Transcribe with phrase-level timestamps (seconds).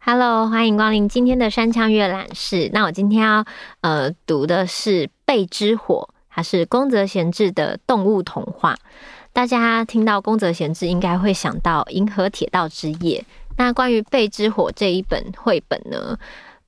[0.00, 2.70] Hello，欢迎光临今天的山羌阅览室。
[2.72, 3.44] 那我今天要
[3.82, 8.74] 呃读的是《贝之火》，它是宫泽贤治的动物童话。
[9.34, 13.20] 大家听到宫泽贤治，应该会想到《银河铁道之夜》。
[13.58, 16.18] 那关于《贝之火》这一本绘本呢，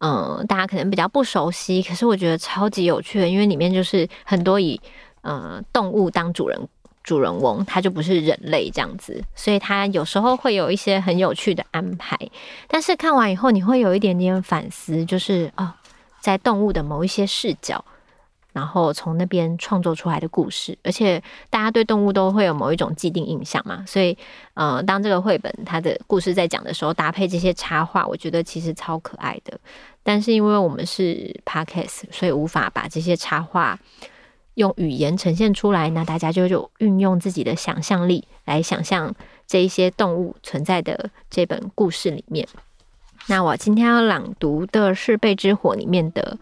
[0.01, 4.81] 嗯、大家可能比较不熟悉，可是我觉得超级有趣的，因为里面就是很多以
[5.23, 6.59] 呃动物当主人。
[7.03, 12.15] 主人翁他就不是人类这样子，所以他有时候会有一些很有趣的安排。
[12.69, 15.73] 但是看完以后，你会有一点点反思，就是哦，
[16.21, 17.83] 在动物的某一些视角，
[18.53, 20.77] 然后从那边创作出来的故事。
[20.83, 24.17] 而且大家对动物都会有某一种既定印象嘛，所以
[24.55, 29.59] 呃，当这个绘本它的故事在讲的时候，搭配这些插画，我觉得其实超可爱的。
[30.03, 33.79] 但是因为我们是 Podcast，所以无法把这些插画。
[34.55, 39.15] 用语言呈现出来，那大家就就运用自己的想象力来想象
[39.47, 42.47] 这一些动物存在的这本故事里面。
[43.29, 46.37] 那我今天要朗读的是《贝之火》里面的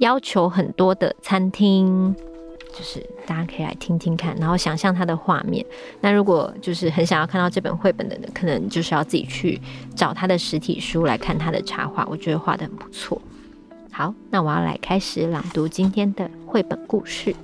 [0.00, 2.14] 要求很多的餐厅，
[2.72, 5.64] 就是大家可以来听听看，然后想象它的画面。
[6.00, 9.60] 那如果就是很想要看到这本绘本的人，可能就是要自己去
[9.94, 13.20] 找它的实体书来看它的插画，我觉得画得很不错。
[13.92, 17.34] 好，那我要来开始朗读今天的绘本故事。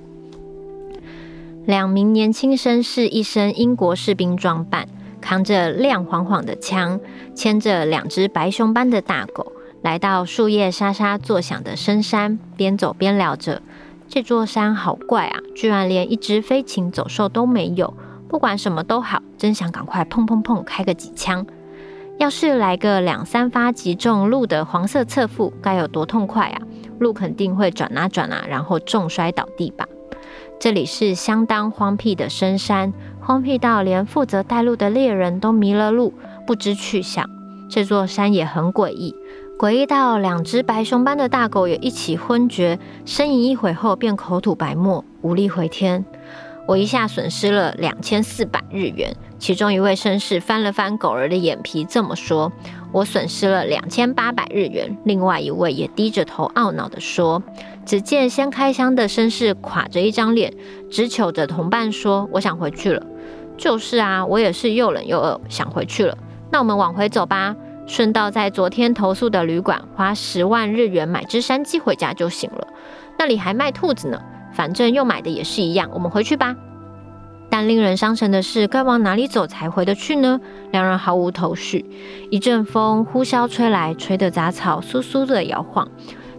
[1.67, 4.87] 两名年轻绅士，一身英国士兵装扮，
[5.21, 6.99] 扛着亮晃晃的枪，
[7.35, 13.61] 牵着两只白熊般的大狗，来到树叶沙沙作响的深山，边走边聊着
[14.09, 17.93] ：“这座山好怪啊，居然连一只飞禽走兽都没有。
[18.27, 21.45] 不管什么都好，真想赶快砰砰砰开个几枪。
[22.17, 26.61] 要是来个两三发击中鹿的黄色侧腹，该有多痛快啊！
[26.99, 29.85] 鹿肯定会转啊转啊，然后重摔倒地吧。”
[30.59, 36.15] 这里是相当荒僻的深山，荒僻到连负责带路的猎人都迷了路，
[36.47, 37.29] 不知去向。
[37.69, 39.13] 这座山也很诡异，
[39.57, 46.05] 诡异到两只白熊般的大狗也一起昏厥，呻吟一会后便口吐白沫，无力回天。
[46.67, 49.15] 我一下损失了两千四百日元。
[49.39, 52.51] 其中一位绅士翻了翻狗儿的眼皮，这么说
[52.93, 57.41] ：“我损失了两千八百日元。”另外一位也低着头懊恼地说。
[57.83, 60.53] 只见先开箱的绅士垮着一张脸，
[60.91, 63.03] 直瞅着同伴说：“我想回去了。
[63.57, 66.15] ”“就是啊，我也是又冷又饿，想回去了。
[66.51, 67.55] ”“那我们往回走吧，
[67.87, 72.67] 顺道在昨天投宿的旅馆花十万日元买只山鸡回家就行了。
[73.17, 74.21] 那里还卖兔子呢，
[74.53, 75.89] 反正又买的也是一样。
[75.93, 76.55] 我们回去吧。”
[77.49, 80.41] 但令人伤神的是，该往哪里走才回得去呢？
[80.71, 81.85] 两人毫无头绪。
[82.29, 85.87] 一阵风呼啸吹来，吹得杂草簌簌地摇晃。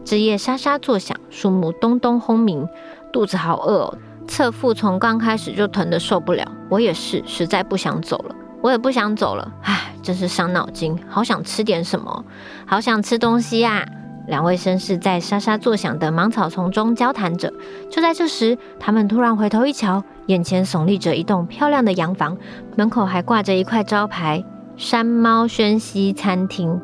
[0.04, 2.68] 枝叶沙沙作响，树木咚咚轰鸣，
[3.10, 6.46] 肚子好饿哦，侧腹从刚开始就疼得受不了。
[6.68, 8.34] 我也是，实在不想走了。
[8.60, 10.98] 我也不想走了，唉，真是伤脑筋。
[11.08, 12.24] 好想吃点什么，
[12.66, 13.86] 好想吃东西呀！
[14.26, 17.50] 两位绅士在沙沙作响的芒草丛中交谈着。
[17.90, 22.36] 就在这时，他们突然回头一瞧，眼前耸立着一栋漂亮的洋房，
[22.76, 24.44] 门口还挂着一块招牌
[24.76, 26.78] “山猫轩西餐厅”。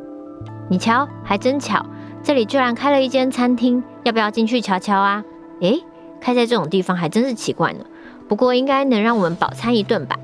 [0.71, 1.85] 你瞧，还真巧。
[2.23, 5.23] 这里居然开了一间餐厅，要不要进去瞧瞧啊？
[5.61, 5.85] 诶，
[6.23, 7.81] 开在这种地方还真是奇怪呢。
[8.27, 10.17] 不过应该能让我们饱餐一顿吧？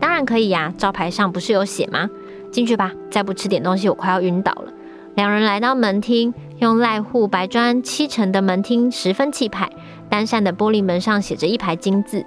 [0.00, 2.08] 当然可以呀，招牌上不是有写吗？
[2.50, 4.72] 进去吧，再不吃点东西，我快要晕倒了。
[5.14, 9.68] 两人来到门厅，用赖户白砖砌成的门厅十分气派，
[10.08, 12.24] 单扇的玻璃门上写着一排金字：“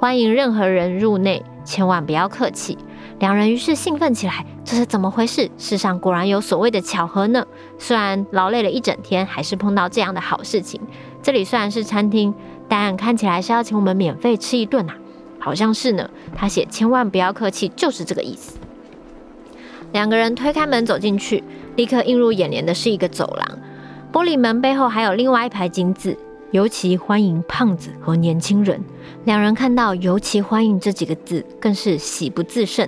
[0.00, 2.78] 欢迎任何人入内，千万不要客气。”
[3.20, 5.48] 两人于是兴奋起来，这是怎么回事？
[5.58, 7.44] 世上果然有所谓的巧合呢。
[7.78, 10.80] 虽然劳累了一整天，还是碰到这样的好事情。
[11.22, 12.34] 这里虽然是餐厅，
[12.68, 14.96] 但看起来是要请我们免费吃一顿啊，
[15.42, 16.08] 好像是呢。
[16.34, 18.56] 他写千万不要客气，就是这个意思。
[19.92, 21.42] 两个人推开门走进去，
[21.76, 23.58] 立刻映入眼帘的是一个走廊，
[24.12, 26.16] 玻璃门背后还有另外一排金字。
[26.52, 28.78] 尤其欢迎胖子和年轻人。
[29.24, 32.86] 两人看到“尤其欢迎”这几个字，更是喜不自胜。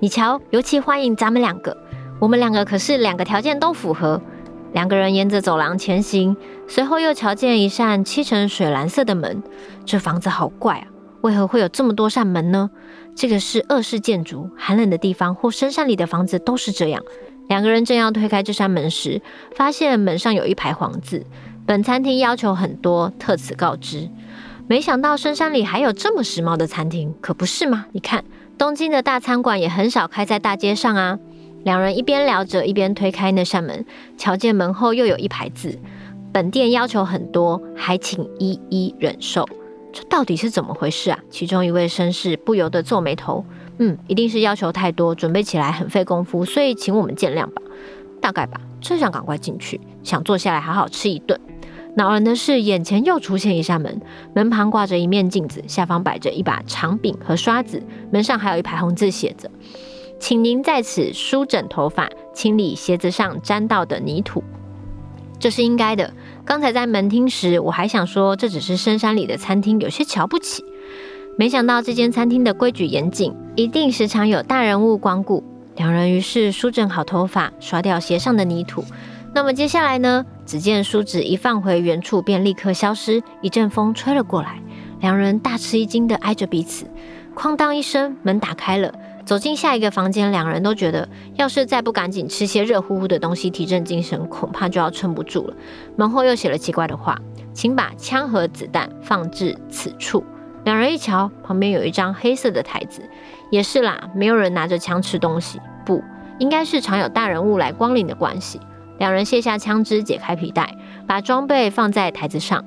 [0.00, 1.76] 你瞧，尤其欢迎咱们两个，
[2.18, 4.18] 我们两个可是两个条件都符合。
[4.72, 6.34] 两个人沿着走廊前行，
[6.66, 9.42] 随后又瞧见一扇漆成水蓝色的门。
[9.84, 10.86] 这房子好怪啊，
[11.22, 12.70] 为何会有这么多扇门呢？
[13.14, 17.02] 这个是二世建筑，寒冷的地方或深山里的房子都是这样。
[17.48, 19.20] 两个人正要推开这扇门时，
[19.54, 21.24] 发现门上有一排黄字。
[21.64, 24.08] 本餐厅要求很多，特此告知。
[24.66, 27.86] 没想到深山里还有这么时髦的餐厅，可不是吗？
[27.92, 28.24] 你看，
[28.58, 31.18] 东京的大餐馆也很少开在大街上啊。
[31.62, 33.84] 两人一边聊着，一边推开那扇门，
[34.18, 35.78] 瞧见门后又有一排字：
[36.32, 39.48] 本店要求很多，还请一一忍受。
[39.92, 41.18] 这到底是怎么回事啊？
[41.28, 43.44] 其中一位绅士不由得皱眉头。
[43.78, 47.60] 嗯，一定是要求太多，准备起来很费功夫，所以请我们见谅吧。
[48.20, 51.38] 大概吧，真想赶快进去，想坐下来好好吃一顿。
[51.94, 54.00] 恼人的是，眼前又出现一扇门，
[54.34, 59.50] 门旁挂着一面镜子，下方摆着一把长柄和刷子，门上还有一排红字写着
[60.18, 64.42] ：“请您在此梳整头发，清理鞋子上沾到的泥土。”
[65.38, 66.14] 这是应该的。
[66.44, 70.64] 刚才在门厅时，我还想说这只是深山里的餐厅，有些瞧不起。
[71.38, 75.42] 没想到这间餐厅的规矩严谨，一定时常有大人物光顾。
[75.76, 78.84] 两人于是梳整好头发，刷掉鞋上的泥土。
[79.34, 80.26] 那么接下来呢？
[80.44, 83.22] 只见梳子一放回原处，便立刻消失。
[83.40, 84.60] 一阵风吹了过来，
[85.00, 86.84] 两人大吃一惊的挨着彼此。
[87.34, 88.92] 哐当一声，门打开了。
[89.24, 95.54] 走进下一个房间，两人都觉得，要是再不赶紧吃些热乎乎的东西提振精神，恐怕就要撑不住了。
[95.96, 97.18] 门后又写了奇怪的话
[97.54, 100.24] ：“请把枪和子弹放置此处。”
[100.64, 103.02] 两人一瞧，旁边有一张黑色的台子，
[103.50, 106.02] 也是啦，没有人拿着枪吃东西，不，
[106.38, 108.60] 应该是常有大人物来光临的关系。
[108.98, 110.76] 两人卸下枪支，解开皮带，
[111.06, 112.64] 把装备放在台子上，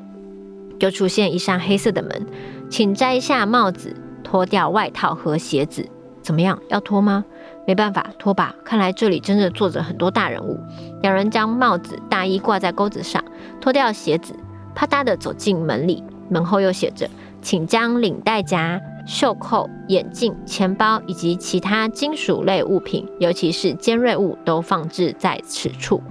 [0.79, 2.25] 就出现一扇黑色的门，
[2.69, 5.87] 请摘下帽子，脱掉外套和鞋子。
[6.25, 6.59] 怎么样？
[6.69, 7.23] 要脱吗？
[7.67, 8.55] 没办法，脱吧。
[8.65, 10.59] 看来这里真的坐着很多大人物。
[11.03, 13.23] 两人将帽子、大衣挂在钩子上，
[13.61, 14.35] 脱掉鞋子，
[14.73, 16.03] 啪嗒地走进门里。
[16.27, 17.07] 门后又写着。
[17.43, 26.01] 请将领带夹、袖扣、眼镜、钱包以及其他金属类物品，尤其是尖锐物，都放置在此处。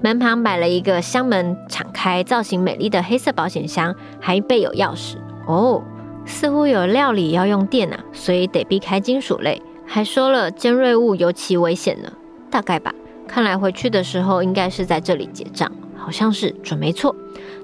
[0.00, 5.16] 门旁摆了一个箱门，敞开、造型美丽的黑色保险箱，还备有钥匙。
[5.46, 5.82] 哦，
[6.26, 9.62] 似乎有料理要用电啊，所以得避开金属类。
[9.86, 12.12] 还说了尖锐物尤其危险呢，
[12.50, 12.92] 大概吧。
[13.26, 15.72] 看来回去的时候应该是在这里结账。
[15.98, 17.16] 好像是准没错。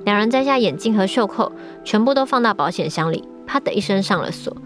[0.04, 1.52] 两人摘下眼镜和袖扣，
[1.84, 4.56] 全部都放到保险箱里，啪的一声上了锁。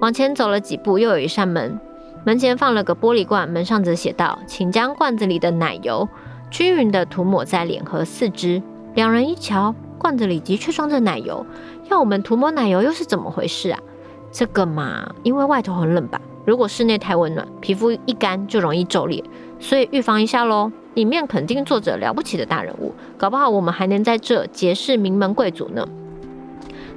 [0.00, 1.78] 往前走了几步，又有一扇门，
[2.24, 6.08] 门前放了个玻璃罐，门上则写道：“请将罐子里的奶油
[6.50, 8.62] 均匀地涂抹在脸和四肢。”
[8.96, 11.44] 两人一瞧，罐子里的确装着奶油，
[11.90, 13.78] 要我们涂抹奶油又是怎么回事啊？
[14.30, 16.20] 这个嘛，因为外头很冷吧？
[16.44, 19.24] 如果室内太温暖，皮肤一干就容易皱裂，
[19.58, 20.70] 所以预防一下喽。
[20.94, 25.86] 里面肯定坐着了不起的大人物，搞不好我们还能在这结识名门贵族呢。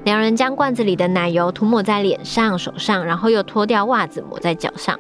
[0.05, 4.97] 两人将罐子里的奶油涂抹在脸上、手上，然后又脱掉袜子抹在脚上。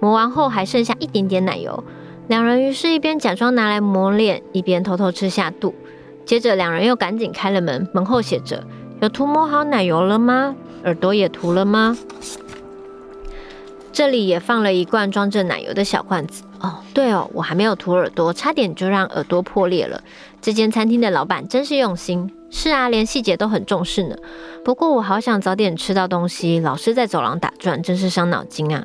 [0.00, 1.82] 抹完后还剩下一点点奶油，
[2.28, 5.74] 两人于是一边假装拿来抹脸，一边偷偷吃下肚。
[6.24, 8.64] 接着两人又赶紧开了门，门后写着
[9.00, 10.54] ：“有涂抹好奶油了吗？
[10.84, 11.96] 耳朵也涂了吗？”
[13.92, 16.44] 这里也放了一罐装着奶油的小罐子。
[16.60, 20.02] 哦，对哦，我还没有涂耳朵，差点就让耳朵破裂了。
[20.40, 22.32] 这间餐厅的老板真是用心。
[22.50, 24.16] 是啊，连细节都很重视呢。
[24.64, 28.84] 不过我好想早点吃到东西，老是在走廊打转，真是伤脑筋啊。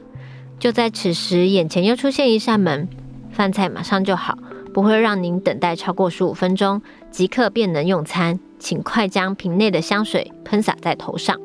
[0.60, 2.90] 就在此时，眼前又出现一扇门，
[3.32, 4.38] 饭菜马上就好，
[4.78, 8.40] 不会让您等待超过十五分钟，即刻便能用餐。
[8.60, 11.36] 请快将瓶内的香水喷洒在头上。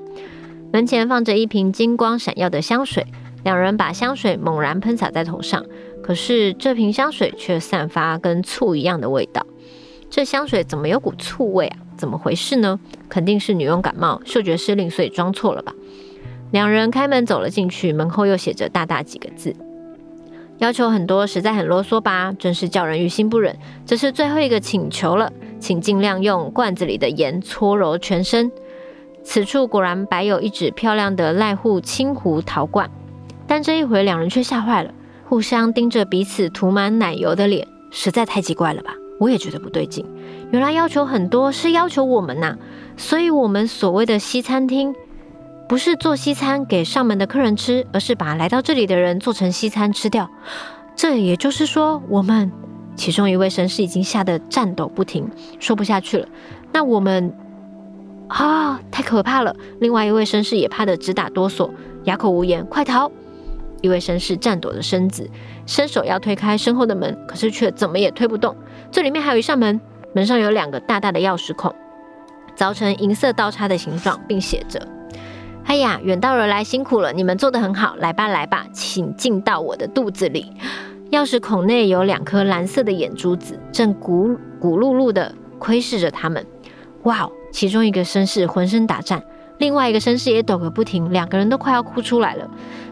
[0.71, 3.07] 门前放着一瓶金光闪耀的香水。
[3.43, 5.65] 两人把香水猛然喷洒在头上，
[6.03, 9.47] 可是这瓶香水却散发跟醋一样的味道。
[10.11, 11.79] 这香水怎么有股醋味啊？
[11.97, 12.79] 怎么回事呢？
[13.09, 15.73] 肯定是女佣感冒，嗅觉失灵，所以装错了吧？
[16.51, 19.57] 两人开门走了进去，门后又写着大大几个字：
[20.63, 22.33] 要求很多，实在很啰嗦吧？
[22.39, 23.59] 真是叫人于心不忍。
[23.85, 28.49] 这是最后一个请求了，请尽量用罐子里的盐搓揉全身。
[29.25, 32.89] 此处果然摆有一只漂亮的濑户清湖陶罐。
[33.45, 34.95] 但这一回，两人却吓坏了，
[35.29, 38.95] 互相盯着彼此涂满奶油的脸，实在太奇怪了吧？
[39.19, 40.07] 我也觉得不对劲。
[40.53, 42.57] 原来要求很多是要求我们呐、
[42.97, 44.95] 所以我们所谓的西餐厅，
[45.73, 50.29] 不是做西餐给上门的客人吃，而是把来到这里的人做成西餐吃掉。
[50.95, 52.53] 这也就是说，我们
[52.95, 55.27] 其中一位绅士已经吓得颤抖不停，
[55.59, 56.29] 说不下去了。
[56.75, 57.35] 那我们
[58.29, 59.57] 啊，太可怕了！
[59.81, 61.71] 另外一位绅士也怕得直打哆嗦，
[62.05, 63.11] 哑口无言，快逃！
[63.81, 65.31] 一位绅士颤抖着身子，
[65.65, 68.55] 伸手要推开身后的门，可是却怎么也推不动。
[68.91, 69.81] 这里面还有一扇门，
[70.13, 71.75] 门上有两个大大的钥匙孔，
[72.55, 74.87] 凿成银色刀叉的形状，并写着
[75.65, 80.53] ：“哎呀，远道而来辛苦了，你们做得很好，来吧来吧，请进到我的肚子里。”
[81.13, 86.45] 钥匙孔内有两颗蓝色的眼珠子，正咕咕噜噜的窥视着他们。
[87.03, 87.33] 哇哦！
[87.53, 89.23] 其中一个绅士浑身打颤，
[89.59, 92.49] 另外一个绅士也抖个不停，两个人都快要哭出来了。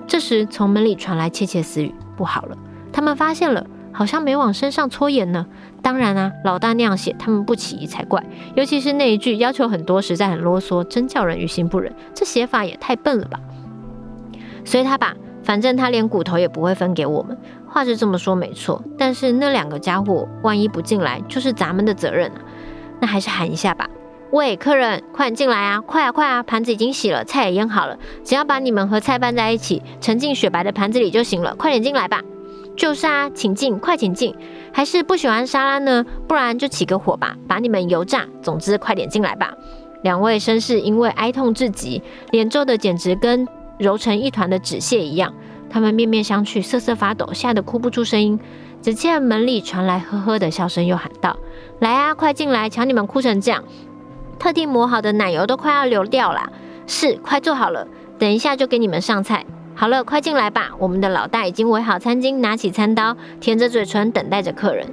[0.06, 2.56] 这时，从门里传来窃窃私语：“不好了，
[2.92, 5.46] 他们发现了，好像没往身上搓盐呢。
[5.82, 8.22] 当然啊，老大那样写，他们不起疑才怪。
[8.54, 11.94] 尤其是那一句要求很多，实在很啰嗦，真叫人于心不忍。
[12.14, 13.40] 这写法也太笨了吧！
[14.64, 17.36] 随他吧，反正他连骨头也不会分给我们。
[17.66, 22.40] 话是这么说没错，但是那两个家伙万一不进来，就是咱们的责任啊。
[23.00, 23.88] 那还是喊一下吧。
[24.32, 25.80] 喂，客人，快点进来啊！
[25.80, 26.42] 快啊，快啊！
[26.42, 31.54] 盘子已经洗了，菜也腌好了，只要把你们和菜拌在一起，盛进雪白的盘子里就行了。
[31.56, 32.20] 快点进来吧。
[32.80, 34.34] 就是啊，请进，快请进。
[34.72, 36.02] 还是不喜欢沙拉呢？
[36.26, 38.26] 不然就起个火吧，把你们油炸。
[38.40, 39.52] 总之，快点进来吧。
[40.02, 43.46] 两位绅士因为哀痛至极，脸皱得简直跟
[43.78, 45.34] 揉成一团的纸屑一样。
[45.68, 48.40] 他们面面相觑，瑟瑟发抖，吓得哭不出声音。
[48.80, 51.36] 只见门里传来呵呵的笑声，又喊道
[51.80, 52.70] ：“来啊，快进来！
[52.70, 53.62] 瞧你们哭成这样。”
[54.40, 56.50] 特地磨好的奶油都快要流掉了，
[56.86, 57.86] 是，快做好了，
[58.18, 59.44] 等一下就给你们上菜。
[59.80, 64.86] 好了，快进来吧，我们的老大已经围好餐巾，拿起餐刀，舔着嘴唇等待着客人。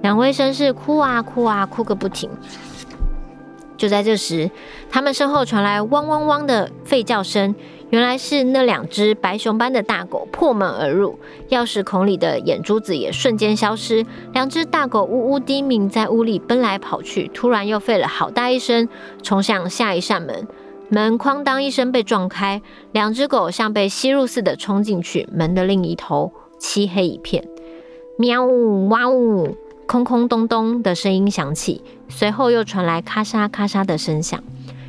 [0.00, 2.30] 两位绅士哭啊哭啊哭个不停。
[3.76, 4.50] 就在这时，
[4.88, 7.54] 他们身后传来汪汪汪的吠叫声。
[7.90, 11.18] 原来是那两只白熊般的大狗破门而入，
[11.50, 14.06] 钥匙孔里的眼珠子也瞬间消失。
[14.32, 18.88] 两只大狗呜呜低鸣，在屋里奔来跑去，突然又吠了好大一声，
[19.22, 20.48] 冲向下一扇门。
[20.92, 25.28] 门哐当一声被撞开，两只狗像被吸入似的冲进去。
[25.32, 27.46] 门的另一头漆黑一片，
[28.18, 29.56] 喵呜哇呜，
[29.86, 34.42] 空空咚咚的声音响起，随后又传来咔嚓咔嚓的声响。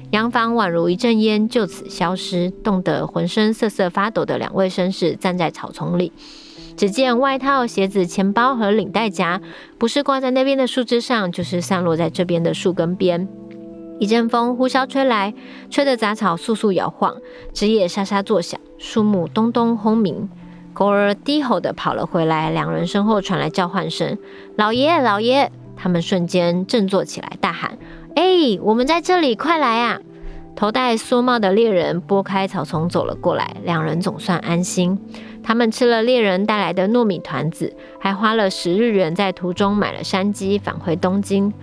[0.10, 2.50] 洋房宛如一阵烟，就此消失。
[2.50, 6.12] 冻得浑身瑟瑟发抖的两位绅士站在草丛里，
[6.76, 9.40] 只见外套、鞋子、钱包和领带夹，
[9.78, 13.30] 不是挂在那边的树枝上，就是散落在这边的树根边。
[14.02, 15.32] 一阵风呼啸吹来，
[15.70, 17.18] 吹得杂草簌簌摇晃，
[17.54, 20.28] 枝叶沙沙作响，树木咚咚轰鸣。
[20.74, 24.18] 狗儿低吼地跑了回来，两人身后传来叫唤声
[24.58, 27.78] ：“老爷，老爷！”他们瞬间振作起来，大喊。
[28.16, 30.00] 哎、我们在这里，快来啊！
[30.56, 34.98] 头戴蓑帽的猎人拨开草丛走了过来，两人总算安心。
[35.44, 41.54] 他们吃了猎人带来的糯米团子，还花了十日元在途中买了山鸡，返回东京。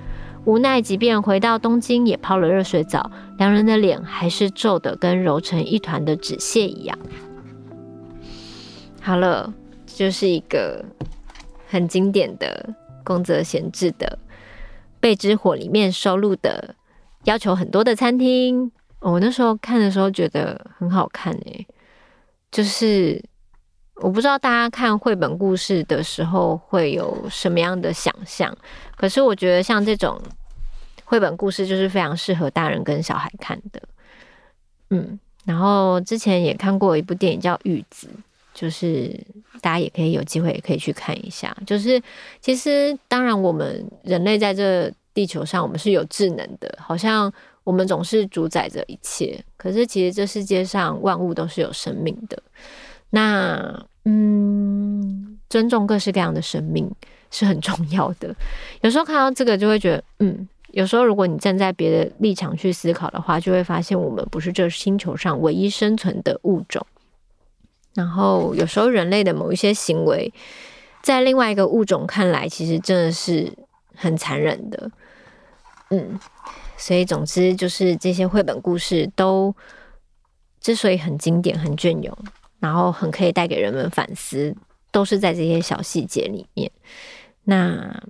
[0.49, 6.99] 无奈，即便回到东京，也泡了热水澡，两人的脸还是皱得跟揉成一团的纸屑一样。
[9.02, 9.52] 好了，
[9.85, 10.83] 就是一个
[11.69, 12.75] 很经典的
[13.05, 14.19] 宫泽贤治的。
[15.00, 16.75] 《贝之火》里面收录的
[17.25, 21.67] 要求很多的餐厅，我那时候看的时候觉得很好看诶、
[22.50, 23.23] 就是
[23.97, 28.57] 我不知道大家看绘本故事的时候会有什么样的想象，
[28.97, 30.19] 可是我觉得像这种
[31.08, 33.80] 绘本故事就是非常适合大人跟小孩看的。
[34.90, 38.06] 嗯，然后之前也看过一部电影叫《玉子》。
[38.54, 39.08] 就是
[39.60, 41.56] 大家也可以有机会也可以去看一下。
[41.64, 42.02] 就是
[42.40, 49.40] 其实当然，我们人类在这地球上，我们是有智能的，好像我们总是主宰着一切。
[49.56, 52.42] 可是其实这世界上万物都是有生命的。
[53.10, 56.90] 那嗯，尊重各式各样的生命
[57.30, 58.34] 是很重要的。
[58.80, 66.87] 有时候看到这个，就会觉得嗯，有时候如果你站在别的立场去思考的话，就会发现我们不是这星球上唯一生存的物种。
[67.94, 70.32] 然后有时候人类的某一些行为，
[71.02, 73.52] 在另外一个物种看来，其实真的是
[73.94, 74.90] 很残忍的。
[75.90, 76.20] 嗯，
[76.76, 79.54] 所以总之就是这些绘本故事都
[80.60, 82.16] 之所以很经典、很隽永，
[82.60, 84.54] 然后很可以带给人们反思，
[84.92, 86.70] 都是在这些小细节里面。
[87.44, 88.00] 那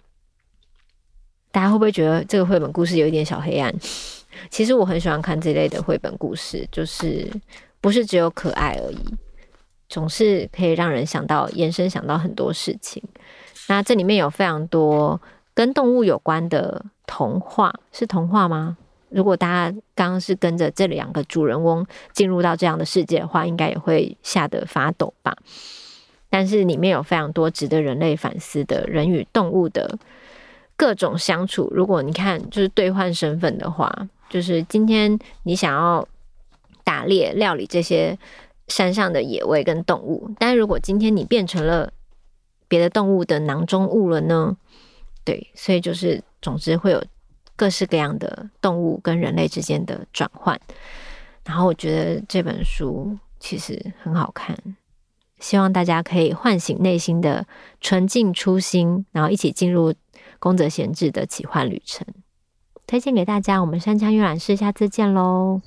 [1.50, 3.74] 大家会不会觉得这个绘本故事有一点小黑暗？
[4.50, 7.28] 其实我很喜欢看这类的绘本故事，就是
[7.80, 8.98] 不是只有可爱而已。
[9.88, 13.02] 总是可以让人想到，延伸想到很多事情。
[13.68, 15.20] 那这里面有非常多
[15.54, 18.76] 跟动物有关的童话，是童话吗？
[19.08, 25.34] 如果大家刚刚是跟着这两个主人翁进入到这样的世界的话，应该也会吓得发抖吧。
[26.28, 29.98] 但是里面有非常多值得人类反思的人与动物的
[30.78, 31.70] 各种相处。
[31.75, 36.08] 如果你看，就是兑换身份的话，就是今天你想要
[36.82, 38.18] 打猎、料理这些。
[38.68, 41.90] 山上的野味跟动物，但如果今天你变成了
[42.68, 44.58] 别的动物的囊中物了呢？
[45.25, 47.02] 对，所以就是总之会有
[47.56, 50.61] 各式各样的动物跟人类之间的转换。
[51.47, 54.54] 然后我觉得这本书其实很好看，
[55.40, 57.47] 希望大家可以唤醒内心的
[57.80, 59.94] 纯净初心，然后一起进入
[60.38, 62.07] 宫泽贤治的奇幻旅程。
[62.87, 65.61] 推荐给大家，我们山羌阅览室下次见喽。